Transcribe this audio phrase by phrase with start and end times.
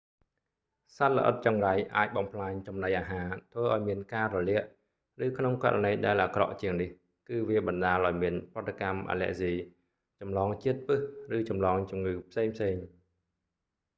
[0.97, 4.61] សត្វល្អិតចង្រៃអាចបំផ្លាញចំណីអាហារ ធ្វើឱ្យមានការរលាក
[5.23, 6.89] ឬក្នុងករណីដែលអាក្រក់ជាងនេះ
[7.29, 9.53] គឺវាបណ្តាលឱ្យមានប្រតិកម្មអាឡែហ្ស៊ី
[10.19, 10.99] ចម្លងជាតិពិស
[11.37, 12.85] ឬចម្លងជំងឺផ្សេងៗ